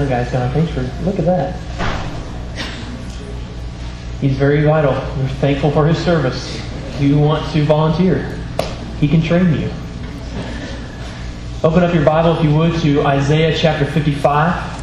[0.00, 0.50] sound guy's gone.
[0.52, 1.58] Thanks for look at that.
[4.20, 4.92] He's very vital.
[4.92, 6.56] We're thankful for his service.
[6.94, 8.38] If you want to volunteer,
[8.98, 9.70] he can train you.
[11.62, 14.78] Open up your Bible, if you would, to Isaiah chapter 55.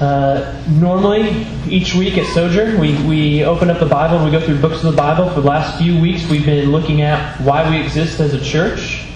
[0.00, 4.44] Uh, normally, each week at Sojourn, we, we open up the Bible and we go
[4.44, 5.28] through books of the Bible.
[5.30, 9.06] For the last few weeks, we've been looking at why we exist as a church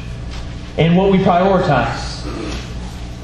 [0.77, 2.12] and what we prioritize.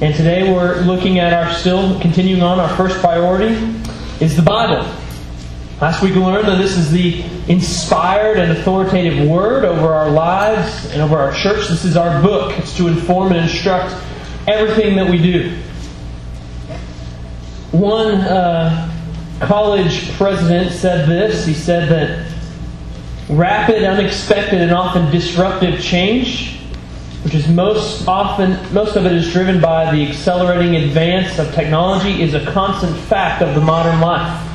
[0.01, 3.55] And today we're looking at our still continuing on our first priority
[4.21, 4.89] is the Bible.
[5.81, 10.89] Last week we learned that this is the inspired and authoritative word over our lives
[10.93, 11.67] and over our church.
[11.67, 12.57] This is our book.
[12.61, 13.93] It's to inform and instruct
[14.47, 15.57] everything that we do.
[17.73, 18.95] One uh,
[19.41, 21.45] college president said this.
[21.45, 22.33] He said that
[23.29, 26.58] rapid, unexpected, and often disruptive change
[27.29, 32.23] which is most often most of it is driven by the accelerating advance of technology
[32.23, 34.47] is a constant fact of the modern life.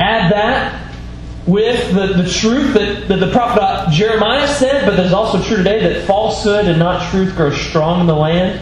[0.00, 0.92] Add that
[1.46, 5.42] with the, the truth that, that the prophet uh, jeremiah said but that is also
[5.42, 8.60] true today that falsehood and not truth grow strong in the land.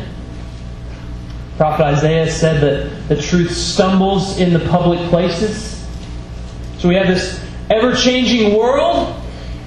[1.56, 5.84] Prophet isaiah said that the truth stumbles in the public places.
[6.78, 9.17] So we have this ever-changing world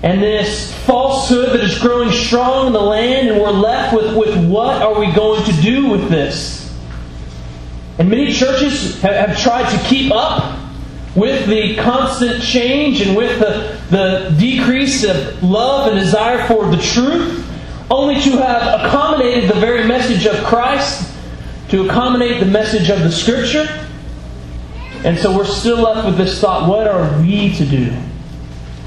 [0.04, 4.50] and this falsehood that is growing strong in the land, and we're left with, with
[4.50, 6.76] what are we going to do with this?
[8.00, 10.60] And many churches have, have tried to keep up
[11.16, 16.82] with the constant change and with the, the decrease of love and desire for the
[16.82, 17.48] truth,
[17.92, 21.14] only to have accommodated the very message of Christ,
[21.70, 23.68] to accommodate the message of the Scripture.
[25.04, 27.96] And so we're still left with this thought what are we to do?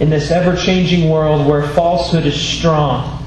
[0.01, 3.23] In this ever changing world where falsehood is strong.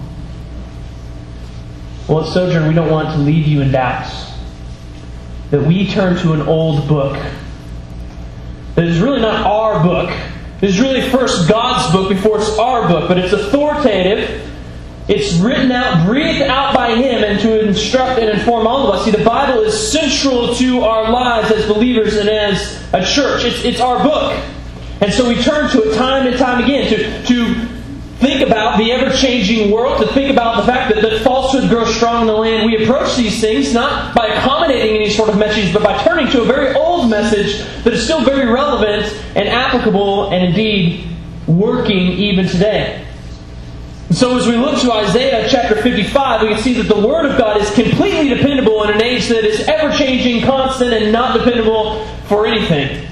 [2.07, 4.11] Well, at Sojourn, we don't want to leave you in doubt.
[5.51, 7.17] That we turn to an old book.
[8.75, 10.09] That is really not our book.
[10.61, 14.44] It is really first God's book before it's our book, but it's authoritative.
[15.07, 19.06] It's written out, breathed out by Him, and to instruct and inform all of us.
[19.06, 23.45] See, the Bible is central to our lives as believers and as a church.
[23.45, 24.38] It's, it's our book.
[25.02, 27.68] And so we turn to it time and time again to, to
[28.18, 31.96] think about the ever changing world, to think about the fact that, that falsehood grows
[31.96, 32.66] strong in the land.
[32.66, 36.41] We approach these things not by accommodating any sort of message, but by turning to
[36.41, 41.07] a very old message that is still very relevant and applicable and indeed
[41.46, 43.06] working even today.
[44.09, 47.25] And so as we look to Isaiah chapter 55, we can see that the Word
[47.25, 51.38] of God is completely dependable in an age that is ever changing, constant, and not
[51.38, 53.06] dependable for anything.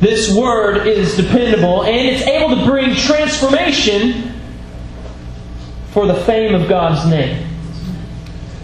[0.00, 4.40] This word is dependable and it's able to bring transformation
[5.90, 7.46] for the fame of God's name.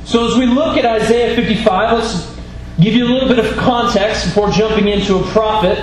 [0.05, 2.37] So, as we look at Isaiah 55, let's
[2.81, 5.77] give you a little bit of context before jumping into a prophet.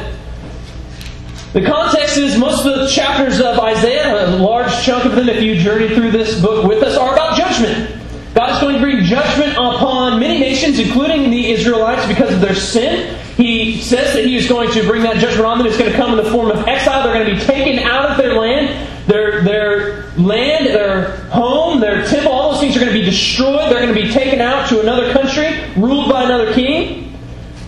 [1.52, 5.44] The context is most of the chapters of Isaiah, a large chunk of them, if
[5.44, 8.03] you journey through this book with us, are about judgment.
[8.34, 12.56] God is going to bring judgment upon many nations, including the Israelites, because of their
[12.56, 13.16] sin.
[13.38, 15.68] He says that He is going to bring that judgment on them.
[15.68, 17.04] It's going to come in the form of exile.
[17.04, 18.90] They're going to be taken out of their land.
[19.08, 23.70] Their, their land, their home, their temple, all those things are going to be destroyed.
[23.70, 27.14] They're going to be taken out to another country, ruled by another king.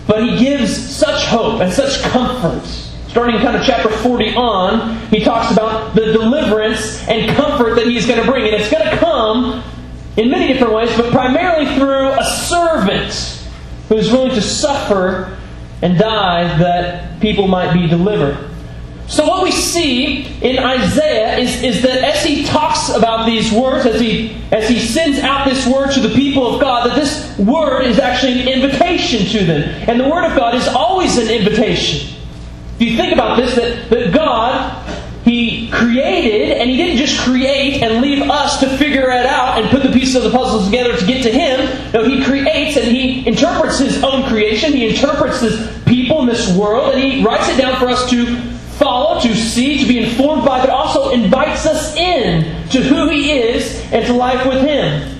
[0.08, 2.64] But He gives such hope and such comfort
[3.08, 8.04] starting kind of chapter 40 on, he talks about the deliverance and comfort that he's
[8.06, 8.44] going to bring.
[8.44, 9.64] And it's going to come
[10.16, 13.12] in many different ways, but primarily through a servant
[13.88, 15.36] who is willing to suffer
[15.82, 18.50] and die that people might be delivered.
[19.08, 23.86] So what we see in Isaiah is, is that as he talks about these words,
[23.86, 27.38] as he as he sends out this word to the people of God, that this
[27.38, 29.62] word is actually an invitation to them.
[29.88, 32.16] And the word of God is always an invitation.
[32.78, 34.85] If you think about this, that, that God
[35.26, 39.68] he created, and He didn't just create and leave us to figure it out and
[39.70, 41.92] put the pieces of the puzzle together to get to Him.
[41.92, 44.72] No, He creates and He interprets His own creation.
[44.72, 48.36] He interprets His people in this world, and He writes it down for us to
[48.78, 53.32] follow, to see, to be informed by, but also invites us in to who He
[53.32, 55.12] is and to life with Him.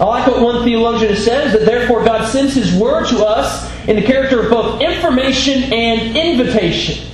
[0.00, 3.96] I like what one theologian says that therefore God sends His Word to us in
[3.96, 7.04] the character of both information and invitation.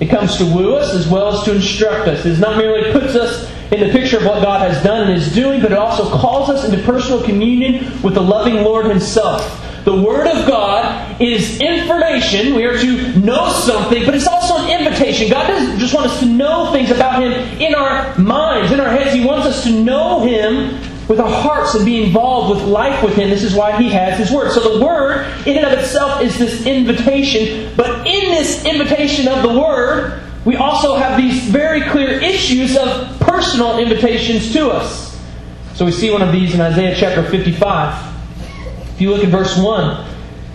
[0.00, 2.26] It comes to woo us as well as to instruct us.
[2.26, 5.32] It not merely puts us in the picture of what God has done and is
[5.32, 9.60] doing, but it also calls us into personal communion with the loving Lord Himself.
[9.84, 12.54] The Word of God is information.
[12.54, 15.30] We are to know something, but it's also an invitation.
[15.30, 18.90] God doesn't just want us to know things about Him in our minds, in our
[18.90, 19.12] heads.
[19.12, 20.78] He wants us to know Him
[21.08, 23.30] with our hearts and be involved with life with Him.
[23.30, 24.52] This is why He has His Word.
[24.52, 27.72] So the Word, in and of itself, is this invitation.
[27.76, 33.18] But in this invitation of the Word, we also have these very clear issues of
[33.20, 35.20] personal invitations to us.
[35.74, 38.94] So we see one of these in Isaiah chapter 55.
[38.94, 40.06] If you look at verse 1,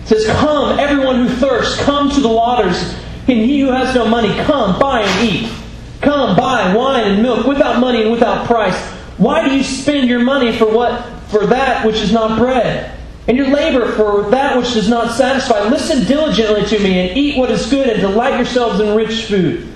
[0.02, 2.94] it says, Come, everyone who thirsts, come to the waters,
[3.26, 5.52] and he who has no money, come, buy and eat.
[6.00, 8.97] Come, buy wine and milk without money and without price.
[9.18, 12.96] Why do you spend your money for what for that which is not bread?
[13.26, 15.68] And your labor for that which does not satisfy.
[15.68, 19.70] Listen diligently to me and eat what is good and delight yourselves in rich food.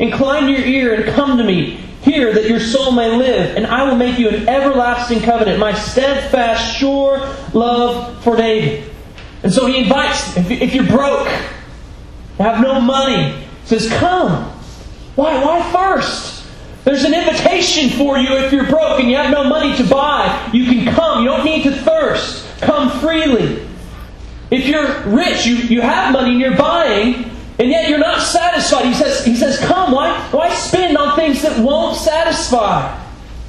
[0.00, 1.76] Incline your ear and come to me.
[2.02, 5.72] Hear that your soul may live, and I will make you an everlasting covenant, my
[5.72, 7.18] steadfast, sure
[7.52, 8.92] love for David.
[9.42, 11.26] And so he invites, if you're broke,
[12.38, 14.44] have no money, says, Come.
[15.16, 15.42] Why?
[15.42, 16.35] Why first?
[16.86, 20.50] There's an invitation for you if you're broke and you have no money to buy.
[20.52, 21.24] You can come.
[21.24, 22.46] You don't need to thirst.
[22.60, 23.66] Come freely.
[24.52, 27.28] If you're rich, you, you have money and you're buying,
[27.58, 28.84] and yet you're not satisfied.
[28.84, 33.02] He says, he says, Come, why, why spend on things that won't satisfy?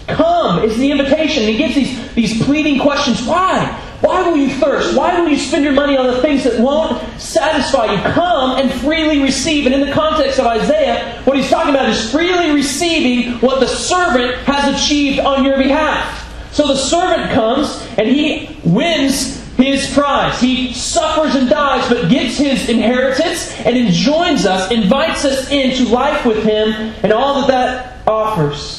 [0.07, 1.43] Come is the invitation.
[1.43, 3.23] He gives these, these pleading questions.
[3.23, 3.79] Why?
[4.01, 4.95] Why will you thirst?
[4.95, 8.01] Why will you spend your money on the things that won't satisfy you?
[8.13, 9.65] Come and freely receive.
[9.65, 13.67] And in the context of Isaiah, what he's talking about is freely receiving what the
[13.67, 16.23] servant has achieved on your behalf.
[16.53, 20.39] So the servant comes and he wins his prize.
[20.39, 26.25] He suffers and dies, but gets his inheritance and enjoins us, invites us into life
[26.25, 28.76] with him and all that that offers.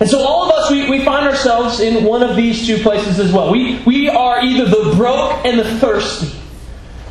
[0.00, 3.20] And so all of us, we, we find ourselves in one of these two places
[3.20, 3.52] as well.
[3.52, 6.34] We, we are either the broke and the thirsty,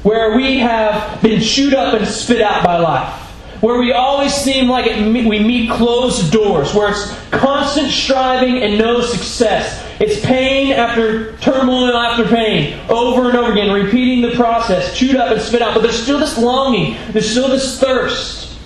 [0.02, 3.28] where we have been chewed up and spit out by life
[3.62, 8.78] where we always seem like it, we meet closed doors, where it's constant striving and
[8.78, 9.86] no success.
[10.00, 15.32] It's pain after turmoil after pain, over and over again, repeating the process, chewed up
[15.32, 15.74] and spit out.
[15.74, 18.58] But there's still this longing, there's still this thirst.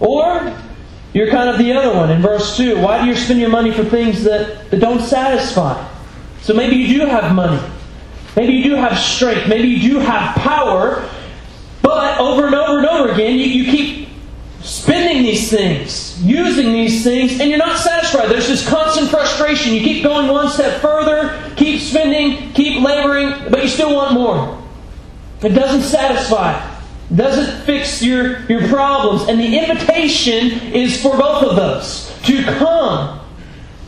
[0.00, 0.58] Or
[1.14, 2.80] you're kind of the other one in verse 2.
[2.80, 5.88] Why do you spend your money for things that, that don't satisfy?
[6.42, 7.62] So maybe you do have money.
[8.36, 9.48] Maybe you do have strength.
[9.48, 11.08] Maybe you do have power.
[11.82, 14.08] But over and over and over again, you, you keep
[14.60, 18.28] spending these things, using these things, and you're not satisfied.
[18.28, 19.72] There's this constant frustration.
[19.72, 24.60] You keep going one step further, keep spending, keep laboring, but you still want more.
[25.42, 26.73] It doesn't satisfy.
[27.14, 29.28] Doesn't fix your, your problems.
[29.28, 33.20] And the invitation is for both of those to come.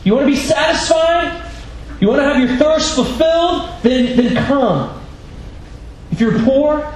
[0.03, 1.43] You want to be satisfied?
[1.99, 3.69] You want to have your thirst fulfilled?
[3.81, 5.03] Then, then come.
[6.11, 6.95] If you're poor,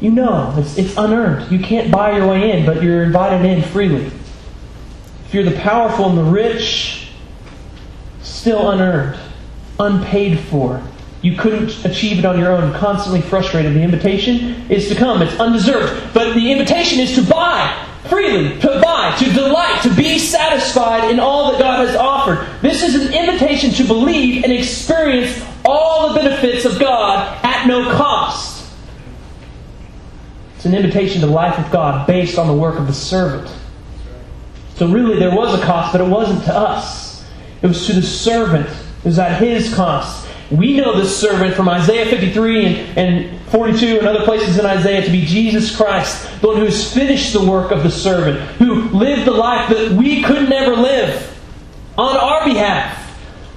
[0.00, 1.52] you know it's, it's unearned.
[1.52, 4.06] You can't buy your way in, but you're invited in freely.
[5.26, 7.10] If you're the powerful and the rich,
[8.22, 9.18] still unearned,
[9.78, 10.82] unpaid for.
[11.24, 13.72] You couldn't achieve it on your own, constantly frustrated.
[13.72, 15.22] The invitation is to come.
[15.22, 16.12] It's undeserved.
[16.12, 21.18] But the invitation is to buy freely, to buy, to delight, to be satisfied in
[21.18, 22.46] all that God has offered.
[22.60, 27.90] This is an invitation to believe and experience all the benefits of God at no
[27.96, 28.70] cost.
[30.56, 33.50] It's an invitation to life with God based on the work of the servant.
[34.74, 37.24] So really, there was a cost, but it wasn't to us.
[37.62, 38.66] It was to the servant.
[38.68, 40.23] It was at his cost.
[40.50, 45.04] We know this servant from Isaiah 53 and, and 42 and other places in Isaiah
[45.04, 48.88] to be Jesus Christ, the one who has finished the work of the servant, who
[48.90, 51.30] lived the life that we could never live
[51.96, 53.04] on our behalf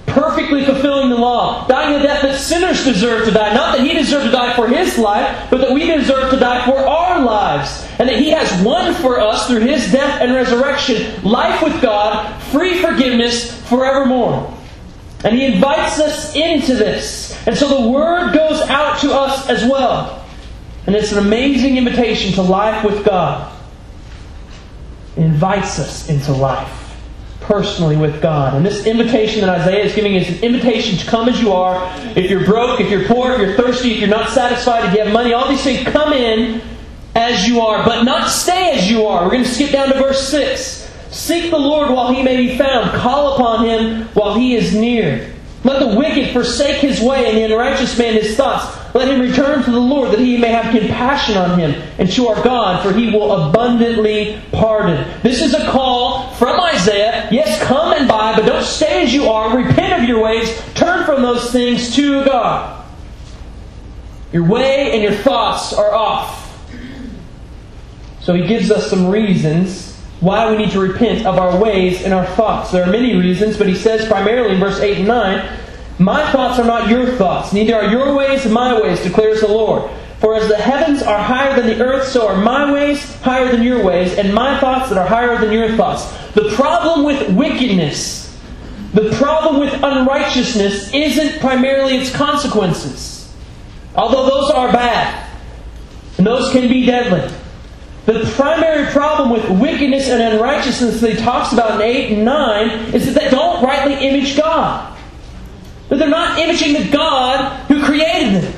[0.08, 3.54] perfectly fulfilling the law, dying the death that sinners deserve to die.
[3.54, 6.66] Not that he deserved to die for his life, but that we deserve to die
[6.66, 7.86] for our lives.
[8.00, 12.42] And that he has won for us through his death and resurrection life with God,
[12.44, 14.57] free forgiveness forevermore.
[15.24, 17.36] And he invites us into this.
[17.48, 20.26] And so the word goes out to us as well.
[20.86, 23.54] And it's an amazing invitation to life with God.
[25.16, 26.84] It invites us into life
[27.42, 28.54] personally with God.
[28.54, 31.82] And this invitation that Isaiah is giving is an invitation to come as you are.
[32.16, 35.04] If you're broke, if you're poor, if you're thirsty, if you're not satisfied, if you
[35.04, 36.62] have money, all these things, come in
[37.16, 39.24] as you are, but not stay as you are.
[39.24, 40.87] We're going to skip down to verse 6.
[41.12, 45.34] Seek the Lord while he may be found, call upon him while he is near.
[45.64, 48.78] Let the wicked forsake his way, and the unrighteous man his thoughts.
[48.94, 52.28] Let him return to the Lord, that he may have compassion on him, and to
[52.28, 55.06] our God, for he will abundantly pardon.
[55.24, 57.28] This is a call from Isaiah.
[57.32, 59.58] Yes, come and buy, but don't stay as you are.
[59.58, 60.62] Repent of your ways.
[60.74, 62.86] Turn from those things to God.
[64.32, 66.46] Your way and your thoughts are off.
[68.22, 69.87] So he gives us some reasons
[70.20, 72.72] why we need to repent of our ways and our thoughts.
[72.72, 75.60] There are many reasons, but he says primarily in verse 8 and 9,
[76.00, 79.92] My thoughts are not your thoughts, neither are your ways my ways, declares the Lord.
[80.20, 83.62] For as the heavens are higher than the earth, so are my ways higher than
[83.62, 86.12] your ways, and my thoughts that are higher than your thoughts.
[86.32, 88.36] The problem with wickedness,
[88.94, 93.32] the problem with unrighteousness, isn't primarily its consequences.
[93.96, 95.30] Although those are bad,
[96.18, 97.32] and those can be deadly.
[98.08, 102.94] The primary problem with wickedness and unrighteousness that he talks about in 8 and 9
[102.94, 104.98] is that they don't rightly image God.
[105.90, 108.54] That they're not imaging the God who created them.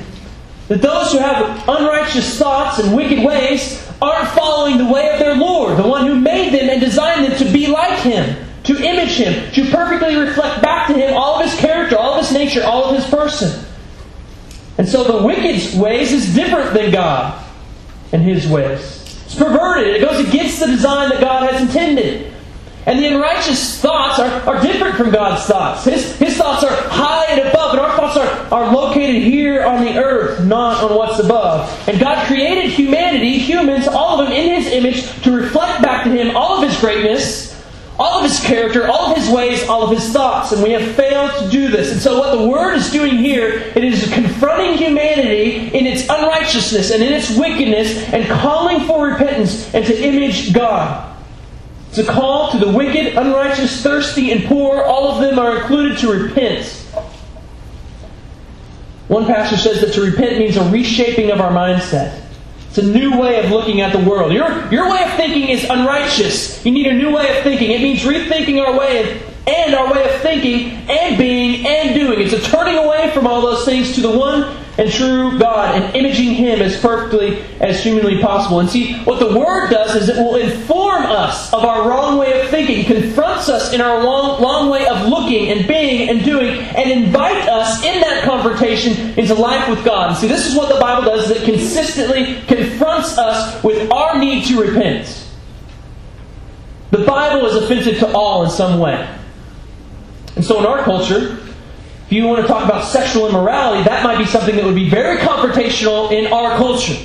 [0.68, 5.34] That those who have unrighteous thoughts and wicked ways aren't following the way of their
[5.34, 9.16] Lord, the one who made them and designed them to be like Him, to image
[9.16, 12.62] Him, to perfectly reflect back to Him all of His character, all of His nature,
[12.62, 13.66] all of His person.
[14.78, 17.44] And so the wicked's ways is different than God
[18.12, 18.99] and His ways.
[19.30, 19.94] It's perverted.
[19.94, 22.32] It goes against the design that God has intended.
[22.84, 25.84] And the unrighteous thoughts are, are different from God's thoughts.
[25.84, 29.84] His, his thoughts are high and above, and our thoughts are, are located here on
[29.84, 31.70] the earth, not on what's above.
[31.88, 36.10] And God created humanity, humans, all of them in His image, to reflect back to
[36.10, 37.59] Him all of His greatness
[38.00, 40.96] all of his character, all of his ways, all of his thoughts, and we have
[40.96, 41.92] failed to do this.
[41.92, 46.92] And so, what the Word is doing here, it is confronting humanity in its unrighteousness
[46.92, 51.14] and in its wickedness, and calling for repentance and to image God.
[51.90, 54.82] It's a call to the wicked, unrighteous, thirsty, and poor.
[54.82, 56.66] All of them are included to repent.
[59.08, 62.18] One pastor says that to repent means a reshaping of our mindset.
[62.70, 64.32] It's a new way of looking at the world.
[64.32, 66.64] Your, your way of thinking is unrighteous.
[66.64, 67.72] You need a new way of thinking.
[67.72, 72.20] It means rethinking our way and our way of thinking and being and doing.
[72.20, 75.94] It's a turning away from all those things to the one and true God and
[75.94, 78.60] imaging Him as perfectly as humanly possible.
[78.60, 82.40] And see, what the Word does is it will inform us of our wrong way
[82.40, 86.60] of thinking, confronts us in our long, long way of looking and being and doing,
[86.60, 90.08] and invite us in that confrontation into life with God.
[90.08, 94.46] And see, this is what the Bible does, it consistently confronts us with our need
[94.46, 95.28] to repent.
[96.90, 99.18] The Bible is offensive to all in some way.
[100.36, 101.38] And so in our culture,
[102.10, 104.90] if you want to talk about sexual immorality, that might be something that would be
[104.90, 106.96] very confrontational in our culture.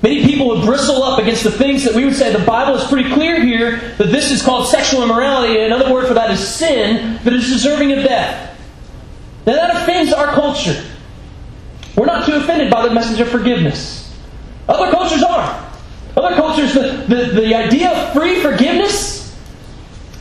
[0.00, 2.88] Many people would bristle up against the things that we would say the Bible is
[2.88, 6.40] pretty clear here that this is called sexual immorality, and another word for that is
[6.40, 8.58] sin that is deserving of death.
[9.46, 10.86] Now that offends our culture.
[11.94, 14.18] We're not too offended by the message of forgiveness.
[14.70, 15.70] Other cultures are.
[16.16, 19.38] Other cultures, the, the, the idea of free forgiveness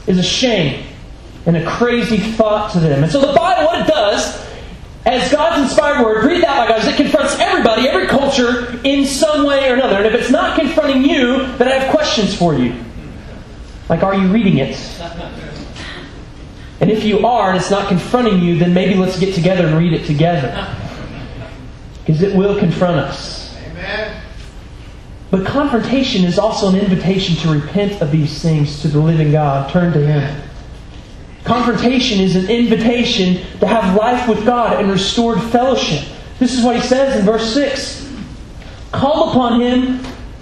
[0.07, 0.88] is a shame
[1.45, 3.03] and a crazy thought to them.
[3.03, 4.47] And so the Bible, what it does,
[5.05, 9.45] as God's inspired word, read that by God, it confronts everybody, every culture, in some
[9.45, 9.97] way or another.
[9.97, 12.75] And if it's not confronting you, then I have questions for you.
[13.87, 14.77] Like, are you reading it?
[16.81, 19.77] And if you are, and it's not confronting you, then maybe let's get together and
[19.77, 20.75] read it together.
[22.05, 23.57] Because it will confront us.
[23.65, 24.21] Amen.
[25.31, 29.69] But confrontation is also an invitation to repent of these things to the living God.
[29.69, 30.48] Turn to Him.
[31.49, 36.07] Confrontation is an invitation to have life with God and restored fellowship.
[36.37, 38.07] This is what he says in verse 6.
[38.91, 39.99] Call upon him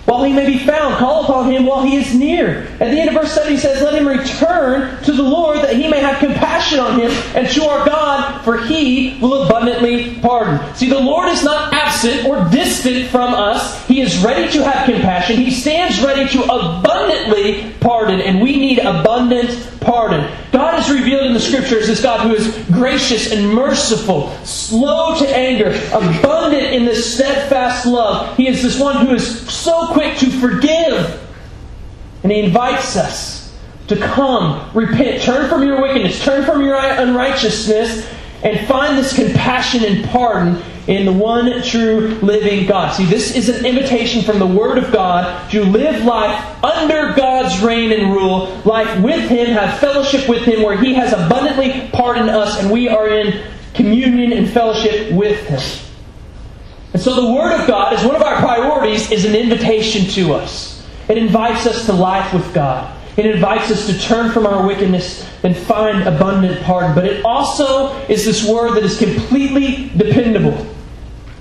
[0.08, 0.96] while he may be found.
[0.96, 2.62] Call upon him while he is near.
[2.80, 5.76] At the end of verse 7, he says, Let him return to the Lord that
[5.76, 10.76] he may have compassion on him and to our God, for he will abundantly pardon.
[10.76, 13.86] See, the Lord is not absent or distant from us.
[13.86, 15.36] He is ready to have compassion.
[15.36, 20.32] He stands ready to abundantly pardon, and we need abundant pardon.
[20.52, 25.28] God is revealed in the Scriptures as God who is gracious and merciful, slow to
[25.36, 28.36] anger, abundant in this steadfast love.
[28.38, 31.27] He is this one who is so quick to forgive.
[32.22, 38.08] And He invites us to come, repent, turn from your wickedness, turn from your unrighteousness,
[38.44, 42.94] and find this compassion and pardon in the one true living God.
[42.94, 47.60] See, this is an invitation from the Word of God to live life under God's
[47.63, 52.30] reign and rule, life with Him, have fellowship with Him, where He has abundantly pardoned
[52.30, 55.88] us, and we are in communion and fellowship with Him.
[56.98, 60.34] And so the Word of God, as one of our priorities, is an invitation to
[60.34, 60.84] us.
[61.08, 62.92] It invites us to life with God.
[63.18, 66.96] It invites us to turn from our wickedness and find abundant pardon.
[66.96, 70.66] But it also is this word that is completely dependable.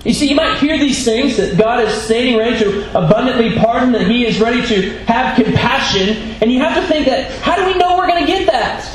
[0.05, 3.93] You see, you might hear these things that God is standing ready to abundantly pardon,
[3.93, 7.65] that He is ready to have compassion, and you have to think that how do
[7.65, 8.87] we know we're going to get that?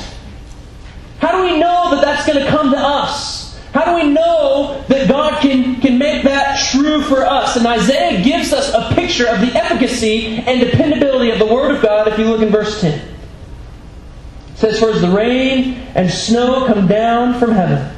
[1.19, 3.42] How do we know that that's going to come to us?
[3.73, 7.55] How do we know that God can, can make that true for us?
[7.55, 11.81] And Isaiah gives us a picture of the efficacy and dependability of the Word of
[11.81, 12.99] God if you look in verse 10.
[12.99, 17.91] It says, For as the rain and snow come down from heaven,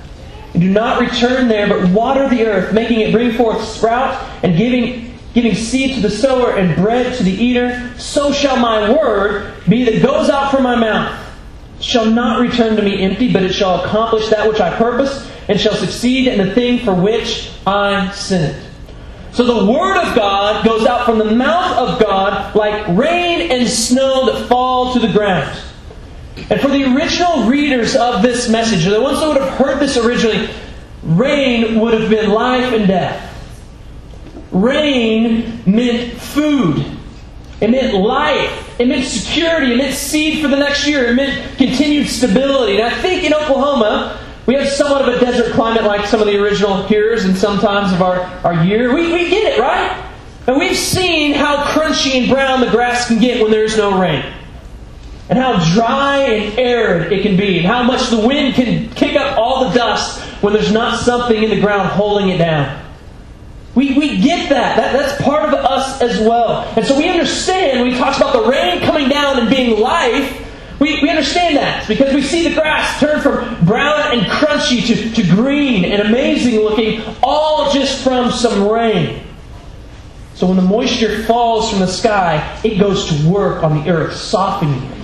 [0.53, 4.57] and do not return there, but water the earth, making it bring forth sprout, and
[4.57, 9.53] giving, giving seed to the sower and bread to the eater, so shall my word
[9.67, 11.21] be that goes out from my mouth.
[11.81, 15.59] Shall not return to me empty, but it shall accomplish that which I purpose, and
[15.59, 18.63] shall succeed in the thing for which I sent.
[19.31, 23.67] So the Word of God goes out from the mouth of God like rain and
[23.67, 25.59] snow that fall to the ground.
[26.49, 29.79] And for the original readers of this message, or the ones that would have heard
[29.79, 30.49] this originally,
[31.03, 33.31] rain would have been life and death.
[34.51, 36.85] Rain meant food.
[37.59, 38.79] It meant life.
[38.79, 39.73] It meant security.
[39.73, 41.05] It meant seed for the next year.
[41.07, 42.77] It meant continued stability.
[42.77, 46.27] And I think in Oklahoma, we have somewhat of a desert climate like some of
[46.27, 48.93] the original hearers and sometimes of our, our year.
[48.93, 50.03] We, we get it, right?
[50.47, 54.23] And we've seen how crunchy and brown the grass can get when there's no rain
[55.29, 59.15] and how dry and arid it can be, and how much the wind can kick
[59.15, 62.83] up all the dust when there's not something in the ground holding it down.
[63.73, 64.77] We, we get that.
[64.77, 64.93] that.
[64.93, 66.61] That's part of us as well.
[66.77, 70.44] And so we understand he talks about the rain coming down and being life,
[70.79, 75.11] we, we understand that because we see the grass turn from brown and crunchy to,
[75.11, 79.23] to green and amazing looking, all just from some rain.
[80.33, 84.15] So when the moisture falls from the sky, it goes to work on the earth,
[84.15, 84.95] softening it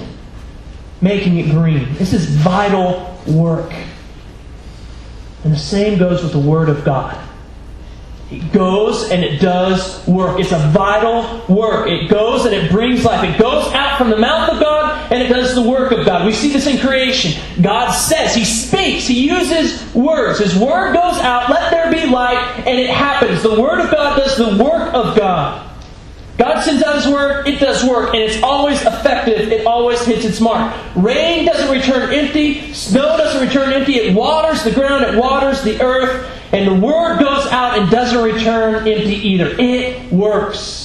[1.02, 1.94] making it green.
[1.96, 3.74] This is vital work.
[5.44, 7.18] And the same goes with the Word of God.
[8.30, 10.40] It goes and it does work.
[10.40, 11.90] It's a vital work.
[11.90, 13.28] It goes and it brings life.
[13.28, 16.26] It goes out from the mouth of God and it does the work of God.
[16.26, 17.40] We see this in creation.
[17.62, 20.40] God says, He speaks, He uses words.
[20.40, 23.44] His Word goes out, let there be light, and it happens.
[23.44, 25.68] The Word of God does the work of God.
[26.38, 29.52] God sends out His word, it does work, and it's always effective.
[29.52, 30.76] It always hits its mark.
[30.96, 33.98] Rain doesn't return empty, snow doesn't return empty.
[33.98, 38.24] It waters the ground, it waters the earth, and the word goes out and doesn't
[38.24, 39.56] return empty either.
[39.60, 40.81] It works.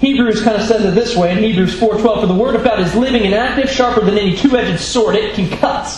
[0.00, 2.80] Hebrews kind of says it this way in Hebrews 4:12, "For the word of God
[2.80, 5.16] is living and active, sharper than any two-edged sword.
[5.16, 5.88] It can cut."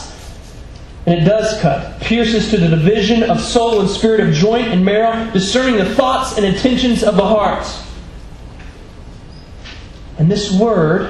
[1.06, 4.84] And it does cut, pierces to the division of soul and spirit, of joint and
[4.84, 7.66] marrow, discerning the thoughts and intentions of the heart.
[10.18, 11.08] And this word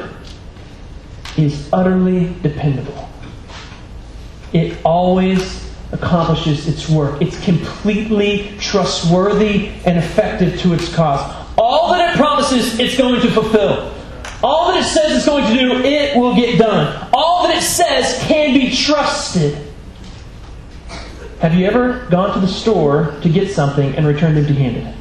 [1.37, 3.09] is utterly dependable.
[4.53, 7.21] It always accomplishes its work.
[7.21, 11.21] It's completely trustworthy and effective to its cause.
[11.71, 13.95] All that it promises, it's going to fulfill.
[14.43, 17.09] All that it says it's going to do, it will get done.
[17.13, 19.67] All that it says can be trusted.
[21.39, 24.95] Have you ever gone to the store to get something and returned empty handed?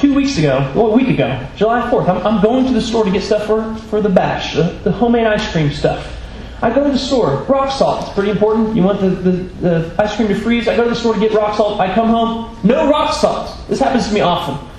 [0.00, 3.04] two weeks ago, well, a week ago, July 4th, I'm, I'm going to the store
[3.04, 6.16] to get stuff for, for the bash, the, the homemade ice cream stuff.
[6.62, 8.74] I go to the store, rock salt, it's pretty important.
[8.74, 10.68] You want the, the, the, ice cream to freeze?
[10.68, 11.80] I go to the store to get rock salt.
[11.80, 13.56] I come home, no rock salt.
[13.68, 14.69] This happens to me often.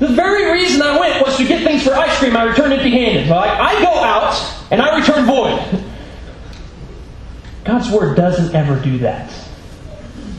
[0.00, 2.34] The very reason I went was to get things for ice cream.
[2.34, 3.30] I returned empty handed.
[3.30, 4.34] I go out
[4.70, 5.84] and I return void.
[7.64, 9.30] God's Word doesn't ever do that.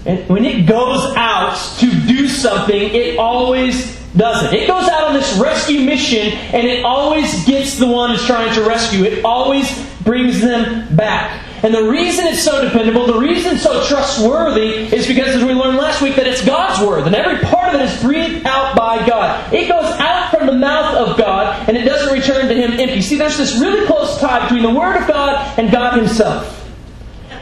[0.07, 4.53] And when it goes out to do something, it always does it.
[4.53, 8.51] It goes out on this rescue mission and it always gets the one who's trying
[8.55, 9.03] to rescue.
[9.03, 9.69] It always
[10.01, 11.45] brings them back.
[11.63, 15.53] And the reason it's so dependable, the reason it's so trustworthy, is because, as we
[15.53, 17.05] learned last week, that it's God's Word.
[17.05, 19.53] And every part of it is breathed out by God.
[19.53, 23.01] It goes out from the mouth of God and it doesn't return to Him empty.
[23.01, 26.57] See, there's this really close tie between the Word of God and God Himself.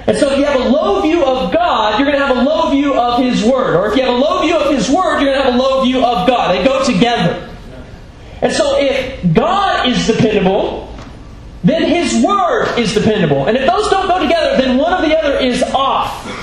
[0.05, 2.41] And so if you have a low view of God, you're going to have a
[2.41, 3.75] low view of His Word.
[3.75, 5.58] Or if you have a low view of His Word, you're going to have a
[5.58, 6.55] low view of God.
[6.55, 7.47] They go together.
[8.41, 10.88] And so if God is dependable,
[11.63, 13.48] then His Word is dependable.
[13.48, 16.36] And if those don't go together, then one or the other is off.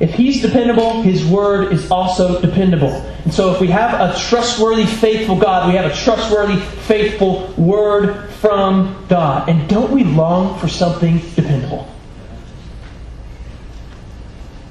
[0.00, 2.92] If He's dependable, His Word is also dependable.
[3.24, 8.28] And so if we have a trustworthy, faithful God, we have a trustworthy, faithful Word
[8.40, 9.48] from God.
[9.48, 11.88] And don't we long for something dependable?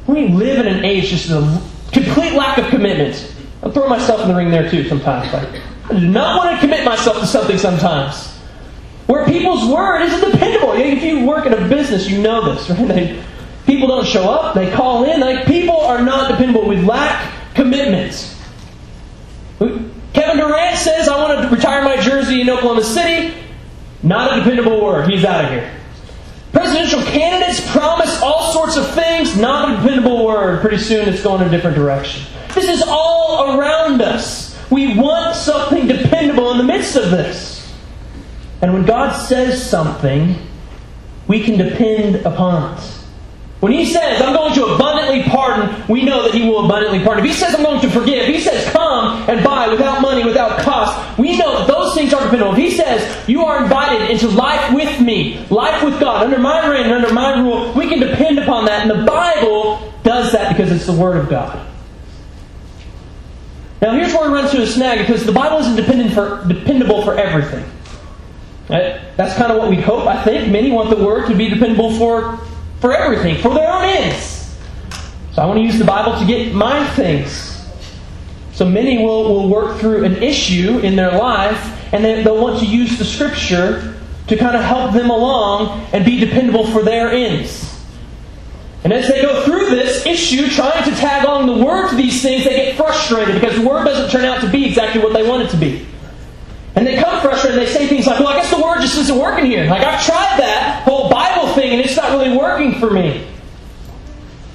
[0.06, 1.44] We live in an age just of
[1.94, 3.34] complete lack of commitment.
[3.62, 5.34] I'm throwing myself in the ring there too sometimes.
[5.34, 8.33] I do not want to commit myself to something sometimes.
[9.08, 10.74] Where people's word isn't dependable.
[10.74, 12.88] If you work in a business, you know this, right?
[12.88, 13.24] They,
[13.66, 15.20] people don't show up, they call in.
[15.20, 16.68] Like people are not dependable.
[16.68, 18.34] We lack commitments.
[19.60, 23.36] Kevin Durant says, I want to retire my jersey in Oklahoma City.
[24.04, 25.10] Not a dependable word.
[25.10, 25.72] He's out of here.
[26.52, 29.36] Presidential candidates promise all sorts of things.
[29.38, 30.62] Not a dependable word.
[30.62, 32.26] Pretty soon it's going a different direction.
[32.54, 34.56] This is all around us.
[34.70, 37.63] We want something dependable in the midst of this.
[38.64, 40.38] And when God says something,
[41.28, 42.84] we can depend upon it.
[43.60, 47.26] When he says, I'm going to abundantly pardon, we know that he will abundantly pardon.
[47.26, 50.62] If he says, I'm going to forgive, he says, come and buy without money, without
[50.62, 52.54] cost, we know that those things are dependable.
[52.54, 56.66] If he says, you are invited into life with me, life with God, under my
[56.66, 58.88] reign and under my rule, we can depend upon that.
[58.88, 61.70] And the Bible does that because it's the Word of God.
[63.82, 67.04] Now, here's where we run into a snag because the Bible isn't dependent for, dependable
[67.04, 67.70] for everything.
[68.68, 70.52] That's kind of what we hope, I think.
[70.52, 72.40] Many want the Word to be dependable for
[72.84, 74.54] for everything, for their own ends.
[75.32, 77.66] So I want to use the Bible to get my things.
[78.52, 82.60] So many will, will work through an issue in their life, and they, they'll want
[82.60, 83.96] to use the Scripture
[84.28, 87.82] to kind of help them along and be dependable for their ends.
[88.84, 92.22] And as they go through this issue, trying to tag on the Word to these
[92.22, 95.26] things, they get frustrated because the Word doesn't turn out to be exactly what they
[95.26, 95.88] want it to be.
[96.76, 98.98] And they come frustrated and they say things like, well, I guess the word just
[98.98, 99.66] isn't working here.
[99.66, 103.28] Like, I've tried that whole Bible thing and it's not really working for me.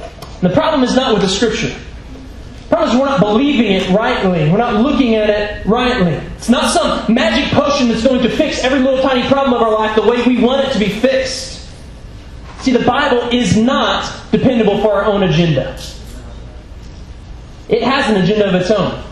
[0.00, 1.68] And the problem is not with the Scripture.
[1.68, 4.50] The problem is we're not believing it rightly.
[4.50, 6.14] We're not looking at it rightly.
[6.37, 9.72] It's not some magic potion that's going to fix every little tiny problem of our
[9.72, 11.70] life the way we want it to be fixed.
[12.61, 15.78] See, the Bible is not dependable for our own agenda.
[17.68, 19.04] It has an agenda of its own.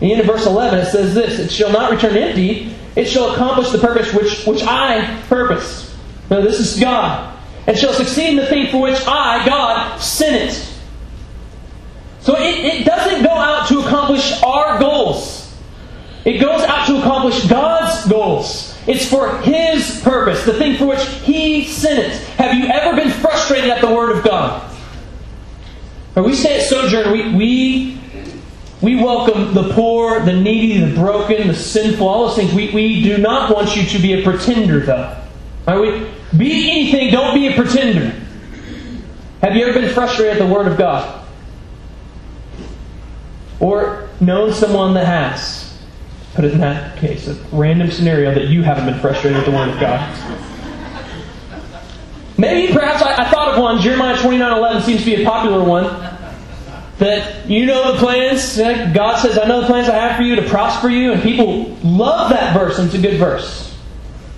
[0.00, 3.32] The end of verse 11, it says this It shall not return empty, it shall
[3.32, 5.96] accomplish the purpose which, which I purpose.
[6.30, 7.36] Now, this is God.
[7.66, 10.74] And shall succeed in the thing for which I, God, sent it.
[12.20, 15.56] So it, it doesn't go out to accomplish our goals.
[16.24, 18.76] It goes out to accomplish God's goals.
[18.86, 22.12] It's for His purpose, the thing for which He sent it.
[22.36, 24.64] Have you ever been frustrated at the Word of God?
[26.16, 28.00] Or we say at Sojourn, we, we,
[28.80, 32.52] we welcome the poor, the needy, the broken, the sinful, all those things.
[32.54, 35.16] We, we do not want you to be a pretender, though.
[35.66, 35.80] Right?
[36.32, 38.10] We, be anything, don't be a pretender.
[39.40, 41.26] Have you ever been frustrated at the Word of God?
[43.58, 45.76] Or known someone that has?
[46.34, 49.50] Put it in that case, a random scenario that you haven't been frustrated at the
[49.50, 50.38] Word of God.
[52.36, 53.80] Maybe perhaps I, I thought of one.
[53.80, 56.07] Jeremiah 29.11 seems to be a popular one.
[56.98, 58.56] That you know the plans.
[58.56, 61.12] God says, I know the plans I have for you to prosper you.
[61.12, 63.76] And people love that verse, and it's a good verse.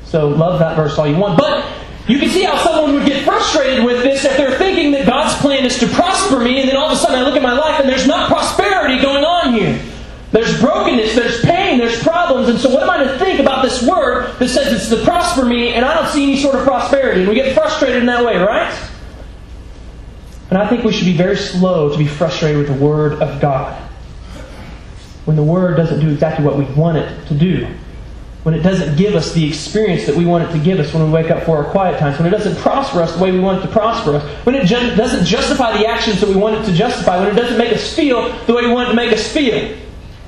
[0.04, 1.38] So love that verse all you want.
[1.38, 1.64] But
[2.08, 5.40] you can see how someone would get frustrated with this if they're thinking that God's
[5.40, 7.52] plan is to prosper me, and then all of a sudden I look at my
[7.52, 9.80] life and there's not prosperity going on here.
[10.32, 13.86] There's brokenness, there's pain, there's problems, and so what am I to think about this
[13.86, 17.20] word that says it's to prosper me, and I don't see any sort of prosperity?
[17.20, 18.89] And we get frustrated in that way, right?
[20.50, 23.40] And I think we should be very slow to be frustrated with the Word of
[23.40, 23.80] God.
[25.24, 27.68] When the Word doesn't do exactly what we want it to do.
[28.42, 31.04] When it doesn't give us the experience that we want it to give us when
[31.04, 32.18] we wake up for our quiet times.
[32.18, 34.24] When it doesn't prosper us the way we want it to prosper us.
[34.44, 37.18] When it ju- doesn't justify the actions that we want it to justify.
[37.18, 39.76] When it doesn't make us feel the way we want it to make us feel.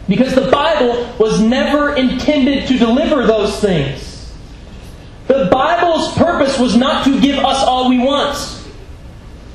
[0.08, 4.30] Because the Bible was never intended to deliver those things.
[5.26, 8.61] The Bible's purpose was not to give us all we want.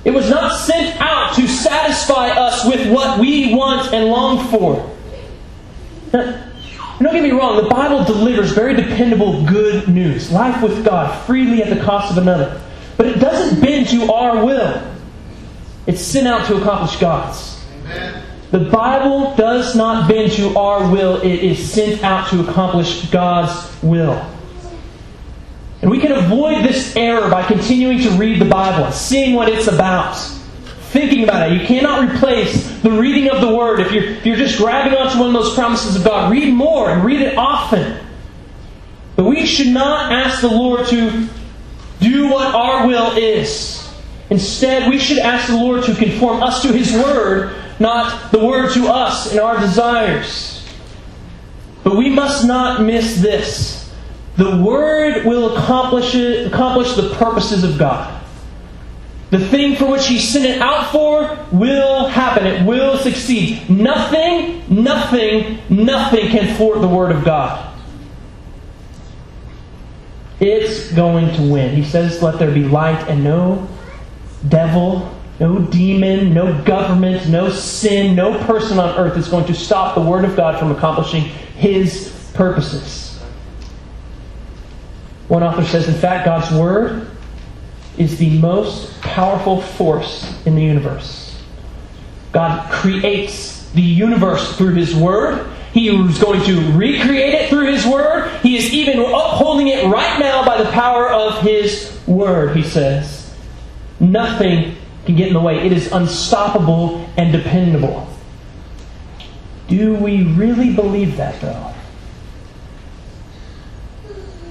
[0.07, 4.95] It was not sent out to satisfy us with what we want and long for.
[6.13, 6.49] Now,
[7.01, 10.31] don't get me wrong, the Bible delivers very dependable good news.
[10.31, 12.61] Life with God freely at the cost of another.
[12.95, 14.81] But it doesn't bend to our will.
[15.87, 17.61] It's sent out to accomplish God's.
[18.51, 23.83] The Bible does not bend to our will, it is sent out to accomplish God's
[23.83, 24.25] will.
[25.81, 29.49] And we can avoid this error by continuing to read the Bible and seeing what
[29.49, 30.15] it's about.
[30.89, 31.61] Thinking about it.
[31.61, 35.19] You cannot replace the reading of the Word if you're, if you're just grabbing onto
[35.19, 36.31] one of those promises of God.
[36.31, 38.03] Read more and read it often.
[39.15, 41.27] But we should not ask the Lord to
[41.99, 43.75] do what our will is.
[44.29, 48.73] Instead, we should ask the Lord to conform us to His Word not the word
[48.73, 50.65] to us and our desires.
[51.83, 53.76] But we must not miss this.
[54.37, 58.13] The word will accomplish it, accomplish the purposes of God.
[59.29, 62.45] The thing for which he sent it out for will happen.
[62.45, 63.69] It will succeed.
[63.69, 67.75] Nothing, nothing, nothing can thwart the Word of God.
[70.39, 71.75] It's going to win.
[71.75, 73.67] He says, Let there be light, and no
[74.47, 79.95] devil, no demon, no government, no sin, no person on earth is going to stop
[79.95, 83.06] the Word of God from accomplishing His purposes.
[85.27, 87.09] One author says, in fact, God's Word
[87.97, 91.41] is the most powerful force in the universe.
[92.31, 95.51] God creates the universe through His Word.
[95.73, 98.39] He is going to recreate it through His Word.
[98.41, 103.35] He is even upholding it right now by the power of His Word, he says.
[103.99, 105.65] Nothing can get in the way.
[105.65, 108.07] It is unstoppable and dependable.
[109.67, 111.73] Do we really believe that, though?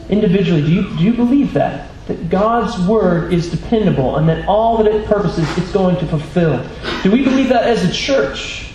[0.08, 1.90] Individually, do you, do you believe that?
[2.06, 6.64] That God's Word is dependable and that all that it purposes it's going to fulfill.
[7.02, 8.66] Do we believe that as a church?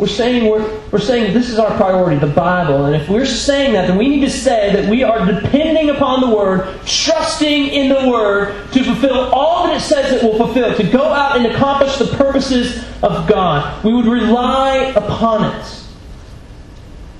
[0.00, 2.86] We're saying we're, we're saying this is our priority, the Bible.
[2.86, 6.22] And if we're saying that, then we need to say that we are depending upon
[6.22, 10.74] the Word, trusting in the Word to fulfill all that it says it will fulfill,
[10.74, 13.84] to go out and accomplish the purposes of God.
[13.84, 15.84] We would rely upon it.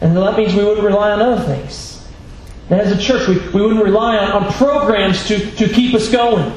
[0.00, 1.89] And that means we wouldn't rely on other things.
[2.70, 6.10] And as a church, we, we wouldn't rely on, on programs to, to keep us
[6.10, 6.52] going,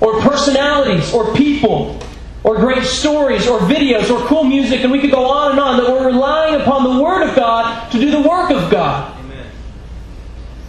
[0.00, 2.00] or personalities, or people
[2.44, 5.76] or great stories or videos or cool music, and we could go on and on,
[5.76, 9.16] that we're relying upon the Word of God to do the work of God.
[9.20, 9.46] Amen.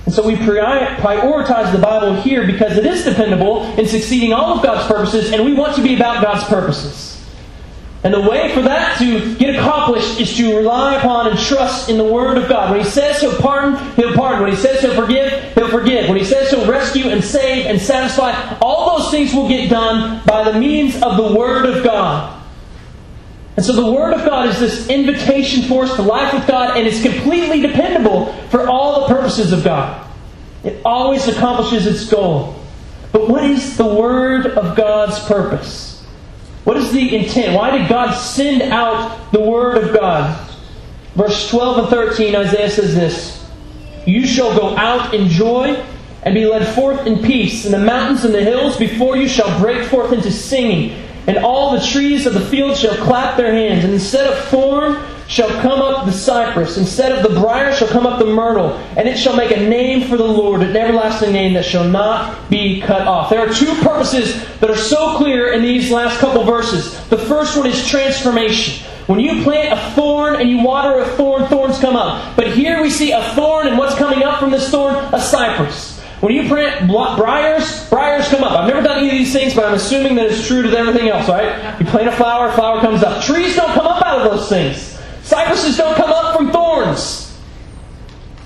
[0.06, 4.64] And so we prioritize the Bible here because it is dependable in succeeding all of
[4.64, 7.13] God's purposes, and we want to be about God's purposes.
[8.04, 11.98] And the way for that to get accomplished is to rely upon and trust in
[11.98, 12.72] the Word of God.
[12.72, 14.42] When He says He'll pardon, He'll pardon.
[14.42, 16.10] When He says He'll forgive, He'll forgive.
[16.10, 20.22] When He says He'll rescue and save and satisfy, all those things will get done
[20.26, 22.42] by the means of the Word of God.
[23.56, 26.76] And so the Word of God is this invitation for us to life with God,
[26.76, 30.06] and it's completely dependable for all the purposes of God.
[30.66, 32.56] It always accomplishes its goal.
[33.14, 35.93] But what is the Word of God's purpose?
[36.64, 37.56] What is the intent?
[37.56, 40.50] Why did God send out the Word of God?
[41.16, 43.46] Verse 12 and 13, Isaiah says this
[44.06, 45.84] You shall go out in joy
[46.24, 49.60] and be led forth in peace, and the mountains and the hills before you shall
[49.60, 50.92] break forth into singing,
[51.28, 54.96] and all the trees of the field shall clap their hands, and instead of thorn
[55.28, 59.08] shall come up the cypress, instead of the brier shall come up the myrtle, and
[59.08, 62.82] it shall make a name for the Lord, an everlasting name that shall not be
[62.82, 63.30] cut off.
[63.30, 66.94] There are two purposes that are so clear in these last couple verses.
[67.10, 68.86] The first one is transformation.
[69.08, 72.36] When you plant a thorn and you water a thorn, thorns come up.
[72.38, 74.96] But here we see a thorn, and what's coming up from this thorn?
[75.14, 76.00] A cypress.
[76.22, 78.52] When you plant briars, briars come up.
[78.52, 81.10] I've never done any of these things, but I'm assuming that it's true to everything
[81.10, 81.78] else, right?
[81.82, 83.22] You plant a flower, a flower comes up.
[83.24, 84.93] Trees don't come up out of those things.
[85.24, 87.38] Cypresses don't come up from thorns.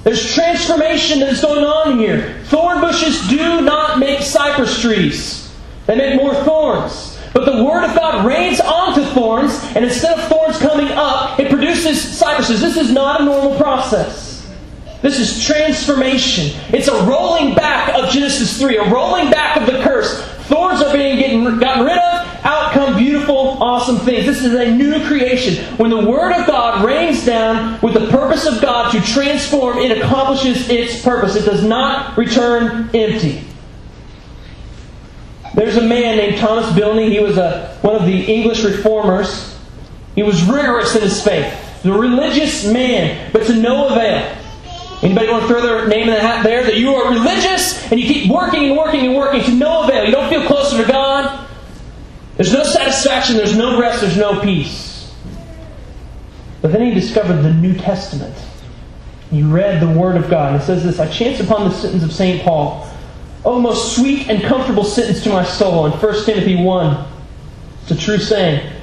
[0.04, 2.42] There's transformation that is going on here.
[2.46, 5.54] Thorn bushes do not make cypress trees,
[5.86, 7.16] they make more thorns.
[7.34, 11.50] But the Word of God rains onto thorns, and instead of thorns coming up, it
[11.50, 12.62] produces cypresses.
[12.62, 14.50] This is not a normal process.
[15.02, 16.60] This is transformation.
[16.74, 20.24] It's a rolling back of Genesis 3, a rolling back of the curse.
[20.48, 22.07] Thorns are being getting, gotten rid of,
[23.88, 24.26] awesome things.
[24.26, 25.64] This is a new creation.
[25.78, 29.98] When the Word of God rains down with the purpose of God to transform, it
[29.98, 31.36] accomplishes its purpose.
[31.36, 33.44] It does not return empty.
[35.56, 37.10] There's a man named Thomas Bilney.
[37.10, 39.58] He was a, one of the English reformers.
[40.16, 41.82] He was rigorous in his faith.
[41.84, 44.36] The religious man, but to no avail.
[45.02, 46.64] Anybody want to throw their name in the hat there?
[46.64, 50.06] That you are religious and you keep working and working and working to no avail.
[50.06, 51.47] You don't feel closer to God.
[52.38, 55.14] There's no satisfaction, there's no rest, there's no peace.
[56.62, 58.36] But then he discovered the New Testament.
[59.30, 60.54] He read the Word of God.
[60.54, 62.44] And it says this I chance upon the sentence of St.
[62.44, 62.88] Paul.
[63.44, 67.08] Oh, most sweet and comfortable sentence to my soul in 1 Timothy 1.
[67.84, 68.74] It's a true saying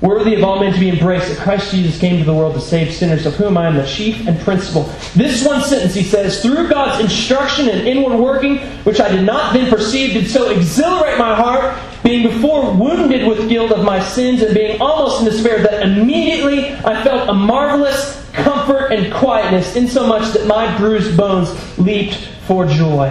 [0.00, 2.60] worthy of all men to be embraced, that Christ Jesus came to the world to
[2.60, 4.82] save sinners, of whom I am the chief and principal.
[5.14, 9.54] This one sentence, he says, through God's instruction and inward working, which I did not
[9.54, 11.74] then perceive, did so exhilarate my heart,
[12.06, 16.72] being before wounded with guilt of my sins, and being almost in despair, that immediately
[16.72, 22.14] I felt a marvelous comfort and quietness, insomuch that my bruised bones leaped
[22.46, 23.08] for joy.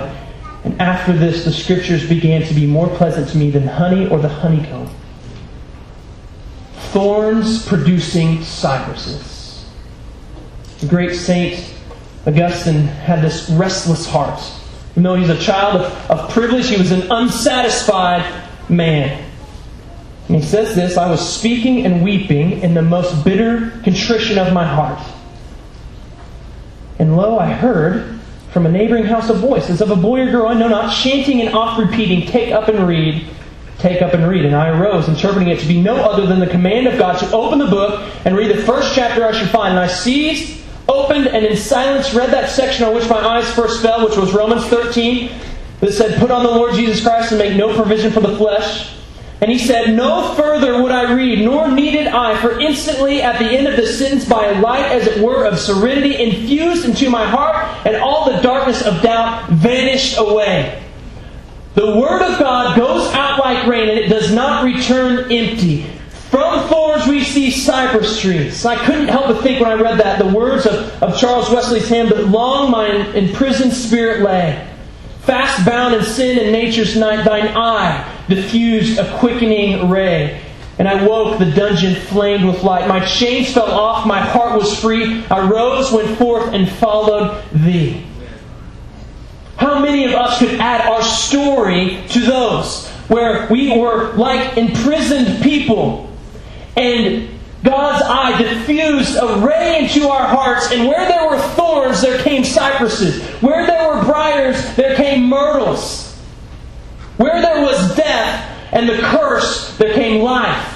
[0.64, 4.20] And after this, the scriptures began to be more pleasant to me than honey or
[4.20, 4.90] the honeycomb
[6.92, 9.70] thorns producing cypresses.
[10.80, 11.74] The great saint
[12.26, 14.42] Augustine had this restless heart.
[14.92, 19.32] Even though he's a child of, of privilege, he was an unsatisfied man.
[20.28, 24.54] And he says this I was speaking and weeping in the most bitter contrition of
[24.54, 25.00] my heart.
[26.98, 28.20] And lo, I heard
[28.52, 30.96] from a neighboring house a voice, as of a boy or girl I know not,
[30.96, 33.28] chanting and oft repeating, Take up and read,
[33.80, 34.46] take up and read.
[34.46, 37.32] And I arose, interpreting it to be no other than the command of God to
[37.34, 39.72] open the book and read the first chapter I should find.
[39.72, 43.82] And I seized, opened, and in silence read that section on which my eyes first
[43.82, 45.30] fell, which was Romans 13,
[45.80, 48.96] that said, Put on the Lord Jesus Christ and make no provision for the flesh
[49.42, 53.46] and he said, No further would I read, nor needed I, for instantly at the
[53.46, 57.26] end of the sentence, by a light as it were of serenity, infused into my
[57.26, 60.82] heart, and all the darkness of doubt vanished away.
[61.76, 65.84] The Word of God goes out like rain, and it does not return empty.
[66.32, 68.66] From thorns we see cypress trees.
[68.66, 71.88] I couldn't help but think when I read that, the words of, of Charles Wesley's
[71.88, 74.75] hymn, But long my imprisoned spirit lay.
[75.26, 80.42] Fast bound in sin and nature's night, thine eye diffused a quickening ray.
[80.78, 82.88] And I woke, the dungeon flamed with light.
[82.88, 85.26] My chains fell off, my heart was free.
[85.32, 88.06] I rose, went forth, and followed thee.
[89.58, 95.42] How many of us could add our story to those where we were like imprisoned
[95.42, 96.10] people
[96.76, 97.30] and
[97.64, 102.44] God's eye diffused a ray into our hearts, and where there were thorns, there came
[102.44, 103.24] cypresses.
[103.42, 106.16] Where there were briars, there came myrtles.
[107.18, 110.74] Where there was death and the curse, there came life.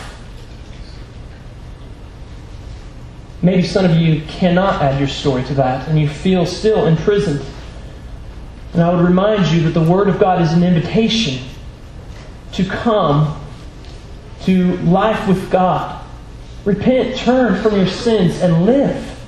[3.41, 7.45] Maybe some of you cannot add your story to that, and you feel still imprisoned.
[8.73, 11.47] And I would remind you that the Word of God is an invitation
[12.53, 13.39] to come
[14.41, 15.98] to life with God
[16.65, 19.19] Repent, turn from your sins, and live.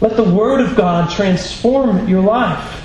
[0.00, 2.80] Let the Word of God transform your life.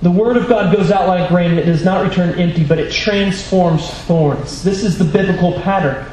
[0.00, 2.78] The Word of God goes out like rain, and it does not return empty, but
[2.78, 4.62] it transforms thorns.
[4.62, 6.06] This is the biblical pattern.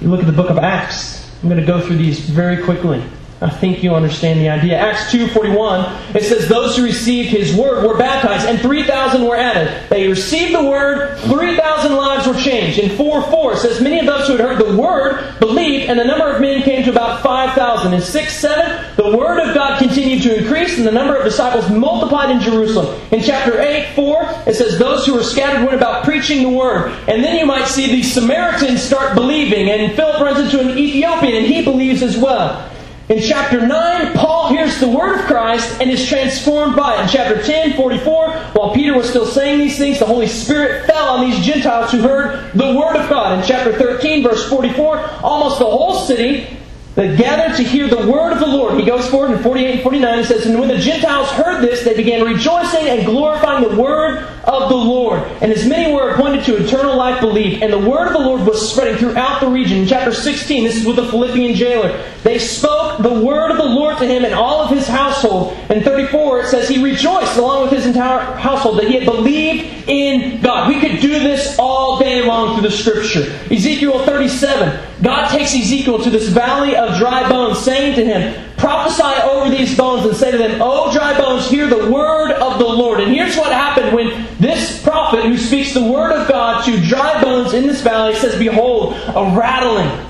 [0.00, 1.30] You look at the book of Acts.
[1.42, 3.02] I'm going to go through these very quickly.
[3.42, 4.76] I think you understand the idea.
[4.76, 9.88] Acts 2.41, it says, Those who received his word were baptized, and 3,000 were added.
[9.88, 12.78] They received the word, 3,000 lives were changed.
[12.78, 16.04] In 4.4, it says, Many of those who had heard the word believed, and the
[16.04, 17.94] number of men came to about 5,000.
[17.94, 22.30] In 6.7, the word of God continued to increase, and the number of disciples multiplied
[22.30, 23.00] in Jerusalem.
[23.10, 26.92] In chapter 8, 4, it says, Those who were scattered went about preaching the word.
[27.08, 31.36] And then you might see the Samaritans start believing, and Philip runs into an Ethiopian,
[31.36, 32.69] and he believes as well.
[33.10, 37.02] In chapter 9, Paul hears the word of Christ and is transformed by it.
[37.02, 41.16] In chapter 10, 44, while Peter was still saying these things, the Holy Spirit fell
[41.16, 43.40] on these Gentiles who heard the word of God.
[43.40, 46.56] In chapter 13, verse 44, almost the whole city
[47.00, 48.78] that gathered to hear the word of the Lord.
[48.78, 51.82] He goes forward in 48 and 49 and says, And when the Gentiles heard this,
[51.82, 55.22] they began rejoicing and glorifying the word of the Lord.
[55.40, 57.62] And as many were appointed to eternal life believed.
[57.62, 59.78] And the word of the Lord was spreading throughout the region.
[59.78, 62.04] In chapter 16, this is with the Philippian jailer.
[62.22, 65.56] They spoke the word of the Lord to him and all of his household.
[65.70, 69.88] In 34, it says, He rejoiced along with his entire household that he had believed
[69.88, 70.68] in God.
[70.68, 73.22] We could do this all day long through the scripture.
[73.50, 79.22] Ezekiel 37, God takes Ezekiel to this valley of dry bones, saying to him, Prophesy
[79.22, 82.66] over these bones and say to them, O dry bones, hear the word of the
[82.66, 83.00] Lord.
[83.00, 87.22] And here's what happened when this prophet who speaks the word of God to dry
[87.22, 90.06] bones in this valley says, Behold, a rattling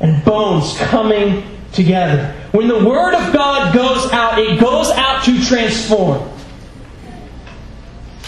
[0.00, 2.34] and bones coming together.
[2.52, 6.28] When the word of God goes out, it goes out to transform.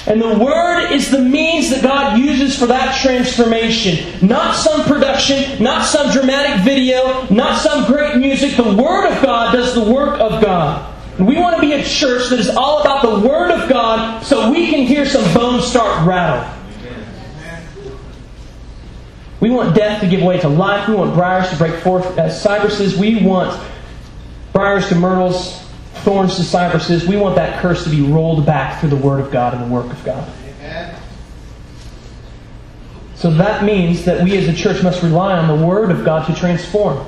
[0.07, 4.27] And the Word is the means that God uses for that transformation.
[4.27, 8.57] Not some production, not some dramatic video, not some great music.
[8.57, 10.93] The Word of God does the work of God.
[11.19, 14.25] And we want to be a church that is all about the Word of God
[14.25, 16.59] so we can hear some bones start rattling.
[19.39, 20.89] We want death to give way to life.
[20.89, 22.97] We want briars to break forth as cypresses.
[22.97, 23.61] We want
[24.53, 25.62] briars to myrtles
[26.03, 27.07] thorns to cypresses.
[27.07, 29.75] We want that curse to be rolled back through the Word of God and the
[29.75, 30.29] work of God.
[30.45, 31.01] Amen.
[33.15, 36.27] So that means that we as a church must rely on the Word of God
[36.27, 37.07] to transform.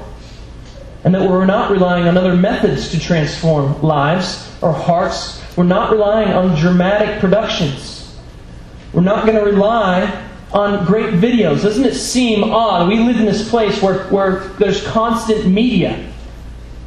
[1.02, 5.42] And that we're not relying on other methods to transform lives or hearts.
[5.56, 8.16] We're not relying on dramatic productions.
[8.92, 11.62] We're not going to rely on great videos.
[11.62, 12.88] Doesn't it seem odd?
[12.88, 16.12] We live in this place where, where there's constant media.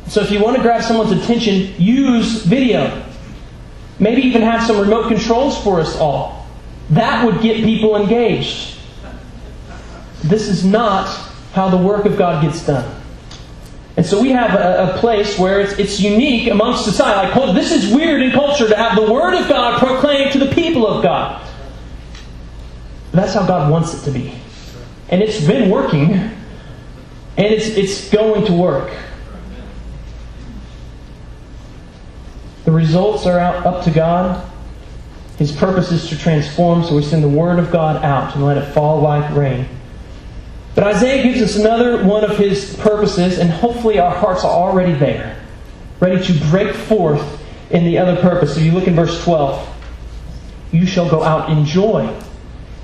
[0.08, 3.04] So if you want to grab someone's attention, use video.
[4.00, 6.48] Maybe even have some remote controls for us all.
[6.92, 8.78] That would get people engaged.
[10.24, 11.08] This is not
[11.54, 12.94] how the work of God gets done.
[13.98, 17.40] And so we have a, a place where it's, it's, unique amongst society.
[17.40, 20.54] Like, this is weird in culture to have the Word of God proclaimed to the
[20.54, 21.42] people of God.
[23.12, 24.36] But that's how God wants it to be.
[25.10, 26.36] And it's been working, and
[27.38, 28.94] it's, it's going to work.
[32.68, 34.46] The results are out, up to God.
[35.38, 38.58] His purpose is to transform, so we send the Word of God out and let
[38.58, 39.70] it fall like rain.
[40.76, 44.92] But Isaiah gives us another one of his purposes, and hopefully our hearts are already
[44.92, 45.42] there,
[46.02, 47.42] ready to break forth
[47.72, 48.58] in the other purpose.
[48.58, 49.66] If you look in verse 12,
[50.74, 52.14] you shall go out in joy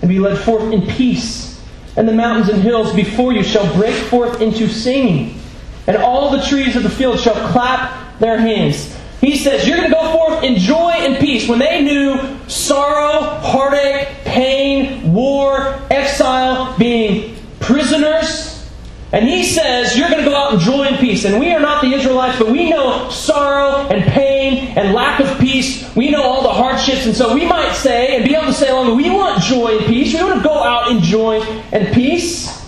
[0.02, 1.62] and be led forth in peace.
[1.98, 5.42] And the mountains and hills before you shall break forth into singing,
[5.88, 8.98] and all the trees of the field shall clap their hands.
[9.24, 11.48] He says, You're going to go forth in joy and peace.
[11.48, 12.20] When they knew
[12.50, 18.70] sorrow, heartache, pain, war, exile, being prisoners,
[19.14, 21.24] and he says, You're going to go out in joy and peace.
[21.24, 25.40] And we are not the Israelites, but we know sorrow and pain and lack of
[25.40, 25.96] peace.
[25.96, 27.06] We know all the hardships.
[27.06, 29.86] And so we might say, and be able to say along, we want joy and
[29.86, 30.14] peace.
[30.14, 31.40] We want to go out in joy
[31.72, 32.62] and peace.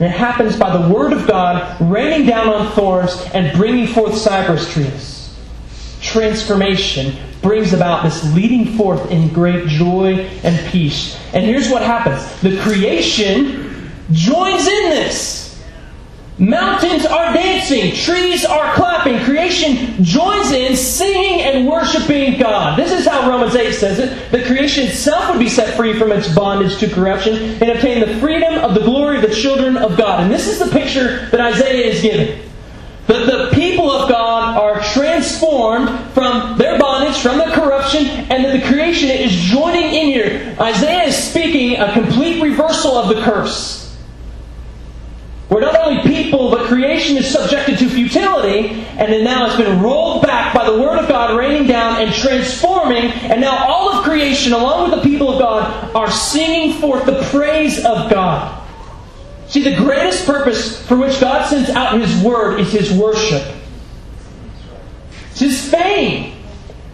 [0.00, 4.16] And it happens by the Word of God raining down on thorns and bringing forth
[4.16, 5.19] cypress trees
[6.10, 11.18] transformation brings about this leading forth in great joy and peace.
[11.32, 15.40] And here's what happens the creation joins in this.
[16.38, 22.78] Mountains are dancing, trees are clapping, creation joins in, singing and worshiping God.
[22.78, 24.32] This is how Romans 8 says it.
[24.32, 28.18] The creation itself would be set free from its bondage to corruption and obtain the
[28.20, 30.22] freedom of the glory of the children of God.
[30.22, 32.48] And this is the picture that Isaiah is giving.
[33.06, 34.69] That the people of God are
[35.60, 40.56] transformed from their bondage, from their corruption, and that the creation is joining in here.
[40.60, 43.78] Isaiah is speaking a complete reversal of the curse.
[45.48, 49.82] Where not only people, but creation is subjected to futility, and then now it's been
[49.82, 54.04] rolled back by the Word of God raining down and transforming, and now all of
[54.04, 58.56] creation, along with the people of God, are singing forth the praise of God.
[59.48, 63.59] See, the greatest purpose for which God sends out His Word is His worship.
[65.30, 66.36] It's His fame.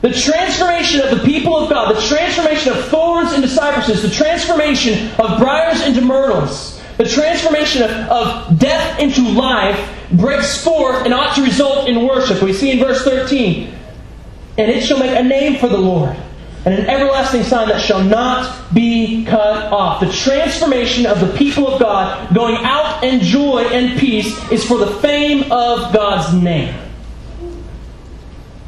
[0.02, 5.10] The transformation of the people of God, the transformation of thorns into cypresses, the transformation
[5.18, 11.34] of briars into myrtles, the transformation of, of death into life breaks forth and ought
[11.34, 12.42] to result in worship.
[12.42, 13.74] We see in verse 13,
[14.58, 16.16] and it shall make a name for the Lord
[16.66, 20.00] and an everlasting sign that shall not be cut off.
[20.00, 24.76] The transformation of the people of God going out in joy and peace is for
[24.76, 26.74] the fame of God's name.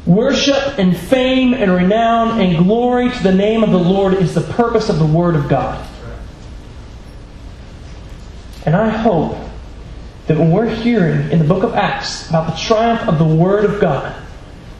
[0.09, 4.41] Worship and fame and renown and glory to the name of the Lord is the
[4.41, 5.87] purpose of the Word of God.
[8.65, 9.37] And I hope
[10.25, 13.65] that when we're hearing in the book of Acts about the triumph of the Word
[13.65, 14.19] of God,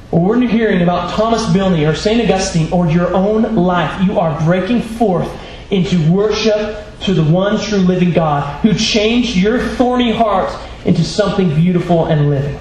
[0.09, 2.23] or we're hearing about Thomas Bilney or St.
[2.23, 5.31] Augustine or your own life, you are breaking forth
[5.69, 10.51] into worship to the one true living God who changed your thorny heart
[10.85, 12.59] into something beautiful and living.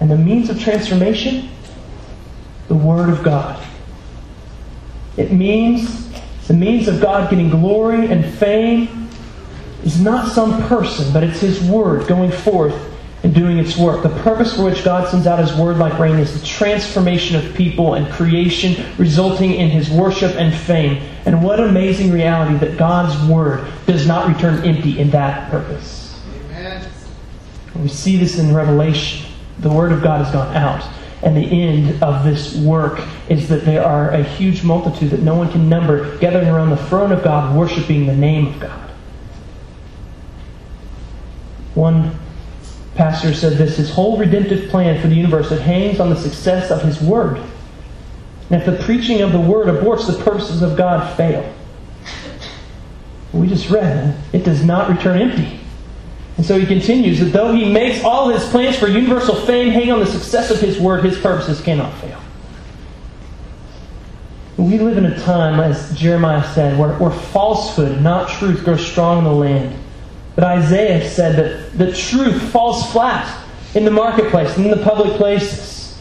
[0.00, 1.48] And the means of transformation?
[2.68, 3.64] The Word of God.
[5.16, 6.06] It means
[6.46, 9.08] the means of God getting glory and fame
[9.84, 12.74] is not some person, but it's His Word going forth
[13.26, 14.04] and doing its work.
[14.04, 17.54] The purpose for which God sends out His word like rain is the transformation of
[17.54, 21.02] people and creation, resulting in His worship and fame.
[21.24, 26.20] And what amazing reality that God's word does not return empty in that purpose.
[26.50, 26.88] Amen.
[27.74, 29.25] We see this in Revelation.
[29.60, 30.86] The word of God has gone out.
[31.22, 35.34] And the end of this work is that there are a huge multitude that no
[35.34, 38.90] one can number gathering around the throne of God, worshiping the name of God.
[41.74, 42.18] One
[42.94, 46.70] pastor said this his whole redemptive plan for the universe it hangs on the success
[46.70, 47.38] of his word.
[48.50, 51.52] And if the preaching of the word aborts, the purposes of God fail.
[53.32, 55.55] We just read it does not return empty.
[56.36, 59.90] And so he continues that though he makes all his plans for universal fame hang
[59.90, 62.20] on the success of his word, his purposes cannot fail.
[64.58, 69.18] We live in a time, as Jeremiah said, where, where falsehood, not truth, grows strong
[69.18, 69.78] in the land.
[70.34, 75.12] But Isaiah said that the truth falls flat in the marketplace and in the public
[75.14, 75.98] places.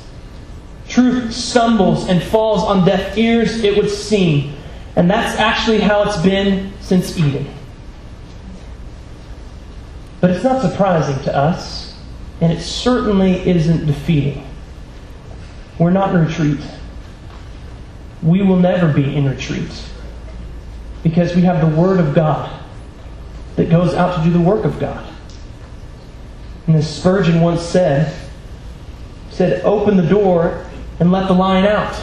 [0.87, 4.53] Truth stumbles and falls on deaf ears, it would seem.
[4.95, 7.47] And that's actually how it's been since Eden.
[10.21, 11.95] But it's not surprising to us,
[12.41, 14.47] and it certainly isn't defeating.
[15.77, 16.59] We're not in retreat.
[18.23, 19.69] We will never be in retreat
[21.03, 22.49] because we have the Word of God
[23.55, 25.05] that goes out to do the work of God.
[26.67, 28.13] And as Spurgeon once said,
[29.29, 30.65] said, open the door
[30.99, 31.95] and let the lion out,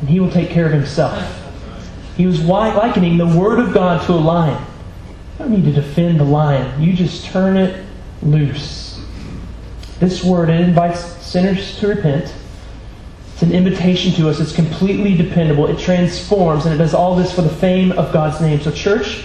[0.00, 1.36] and he will take care of himself.
[2.16, 4.64] He was likening the Word of God to a lion.
[5.40, 7.82] You don't need to defend the lion, you just turn it
[8.22, 9.00] loose.
[9.98, 12.30] This Word it invites sinners to repent.
[13.32, 14.38] It's an invitation to us.
[14.38, 15.66] It's completely dependable.
[15.66, 18.60] It transforms, and it does all this for the fame of God's name.
[18.60, 19.24] So, church,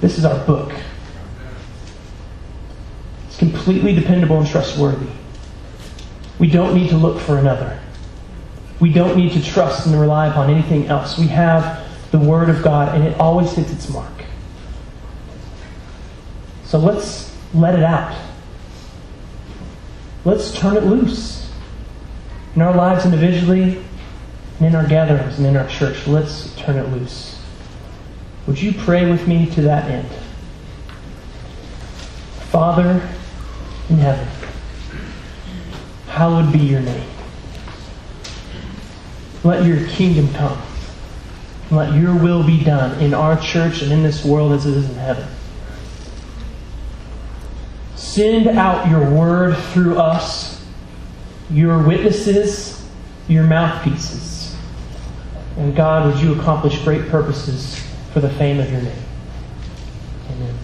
[0.00, 0.72] this is our book.
[3.28, 5.12] It's completely dependable and trustworthy.
[6.40, 7.78] We don't need to look for another.
[8.80, 11.16] We don't need to trust and rely upon anything else.
[11.16, 14.17] We have the Word of God, and it always hits its mark.
[16.68, 18.14] So let's let it out.
[20.26, 21.50] Let's turn it loose
[22.54, 23.82] in our lives individually,
[24.58, 26.06] and in our gatherings and in our church.
[26.06, 27.42] Let's turn it loose.
[28.46, 30.10] Would you pray with me to that end?
[32.50, 33.08] Father
[33.88, 34.28] in heaven,
[36.08, 37.08] hallowed be your name.
[39.42, 40.60] Let your kingdom come.
[41.70, 44.90] Let your will be done in our church and in this world as it is
[44.90, 45.28] in heaven.
[48.08, 50.64] Send out your word through us
[51.50, 52.88] your witnesses,
[53.28, 54.56] your mouthpieces.
[55.58, 57.78] And God, would you accomplish great purposes
[58.14, 59.02] for the fame of your name?
[60.30, 60.54] Amen.